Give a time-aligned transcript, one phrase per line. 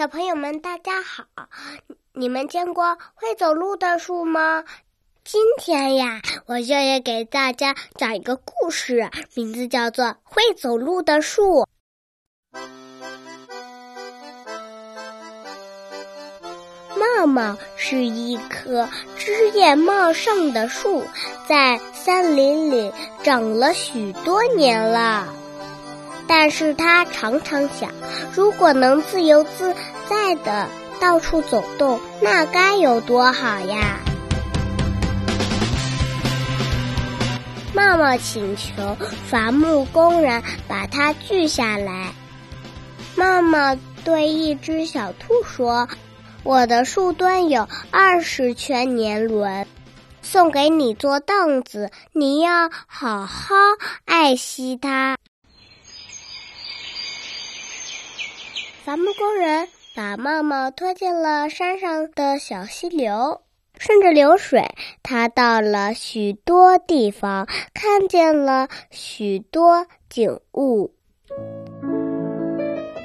[0.00, 1.26] 小朋友们，大家好！
[2.14, 4.64] 你们见过会走路的树吗？
[5.24, 11.66] 今天呀，我就要给大家讲一个故事，名字叫做《会走路的树》。
[16.96, 18.88] 茂茂是一棵
[19.18, 21.04] 枝叶茂盛的树，
[21.46, 22.90] 在森林里
[23.22, 25.28] 长了许多年了。
[26.32, 27.90] 但是他常常想，
[28.32, 29.74] 如果能自由自
[30.08, 30.68] 在的
[31.00, 33.98] 到处走动，那该有多好呀！
[37.74, 38.96] 茂茂请求
[39.28, 42.12] 伐木工人把它锯下来。
[43.16, 45.88] 茂茂对一只小兔说
[46.44, 49.66] ：“我的树墩有二十圈年轮，
[50.22, 53.52] 送给你做凳子，你要好好
[54.04, 55.16] 爱惜它。”
[58.90, 63.40] 伐木工人把茂茂拖进了山上的小溪流，
[63.78, 64.64] 顺着流水，
[65.00, 70.92] 他到了许多地方，看见了许多景物。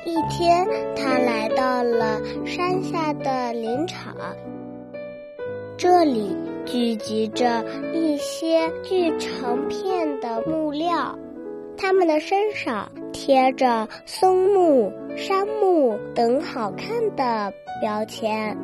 [0.07, 4.15] 一天，他来到了山下的林场，
[5.77, 11.15] 这里聚集着一些锯成片的木料。
[11.77, 18.55] 它们的身上贴着松木、杉木等好看的标签。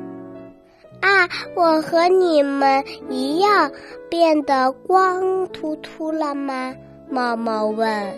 [0.99, 3.71] 啊，我和你们一样
[4.09, 6.75] 变得光秃秃了吗？
[7.09, 8.13] 茂茂问。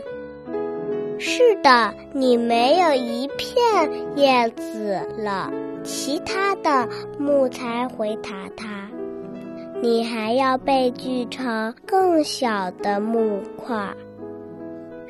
[1.20, 3.58] 是的，你没有一片
[4.16, 5.52] 叶子了。
[5.84, 6.90] 其他的
[7.20, 8.90] 木材回答他。
[9.82, 13.94] 你还要被锯成更小的木块。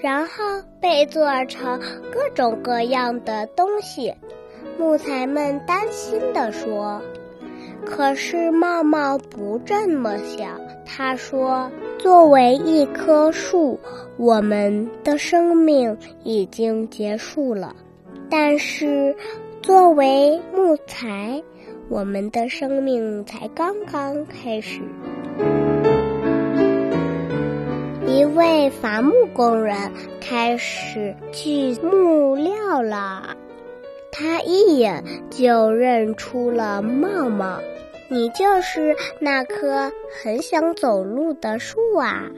[0.04, 0.34] 然后
[0.82, 1.80] 被做成
[2.12, 4.14] 各种各样的东西，
[4.78, 7.02] 木材们担心地说
[7.88, 10.60] ：“可是茂茂不这么想。
[10.86, 13.80] 他说，作为一棵树，
[14.18, 17.74] 我们的生命已经结束了；
[18.30, 19.16] 但是，
[19.62, 21.42] 作为木材，
[21.88, 24.82] 我们的生命才刚刚开始。”
[28.14, 29.76] 一位伐木工人
[30.22, 33.36] 开始锯木料了，
[34.12, 37.58] 他一眼就认出了茂茂，
[38.10, 39.92] 你就是那棵
[40.22, 42.30] 很想走路的树啊！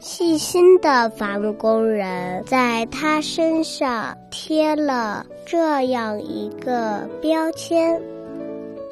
[0.00, 8.02] 细心的伐木工人在他身上贴了这样一个标签：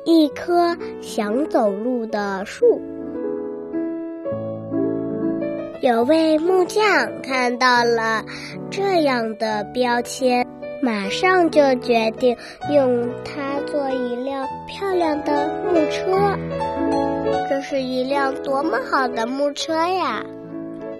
[0.05, 2.81] 一棵想走路的树。
[5.81, 6.83] 有位木匠
[7.23, 8.23] 看到了
[8.71, 10.47] 这样的标签，
[10.83, 12.37] 马上就决定
[12.71, 16.37] 用它做一辆漂亮的木车。
[17.49, 20.23] 这是一辆多么好的木车呀！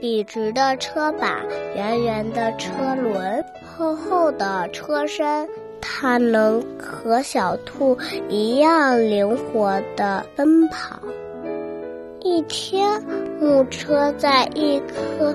[0.01, 1.43] 笔直的车把，
[1.77, 5.47] 圆圆的车轮，厚厚的车身，
[5.83, 7.99] 它能和小兔
[8.31, 10.99] 一样灵活地奔跑。
[12.23, 13.03] 一天，
[13.41, 15.35] 木车在一棵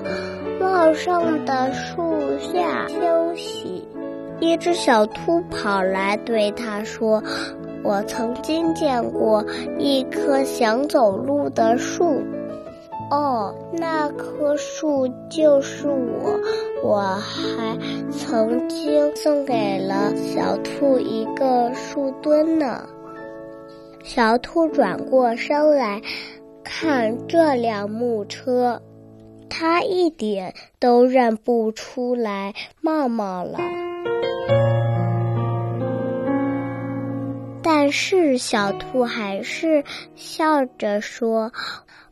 [0.60, 3.84] 茂盛的树下休息。
[4.38, 7.20] 一只小兔跑来对他说
[7.82, 9.44] ：“我曾经见过
[9.76, 12.22] 一棵想走路的树。
[13.10, 16.38] 哦，那棵树就是我。
[16.84, 17.76] 我还
[18.10, 22.86] 曾经送给了小兔一个树墩呢。”
[24.04, 26.00] 小兔转过身来。
[26.68, 28.82] 看这辆木车，
[29.48, 33.60] 他一点都认不出来茂茂了。
[37.62, 39.84] 但是小兔还是
[40.16, 41.52] 笑着说：“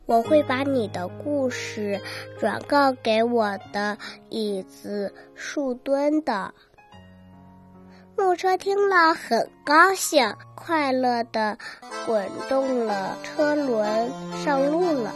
[0.07, 1.99] 我会把你的故事
[2.39, 3.97] 转告给我的
[4.29, 6.53] 椅子树墩的。”
[8.17, 11.57] 木车听了很高兴，快乐的
[12.05, 14.09] 滚动了车轮，
[14.43, 15.11] 上路了。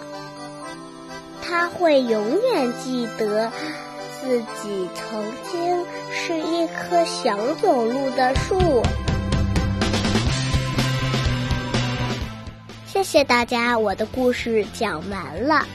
[1.42, 3.50] 他会永远记得
[4.22, 8.84] 自己曾经是一棵想走路的树。
[12.86, 15.66] 谢谢大家，我的故事讲完了。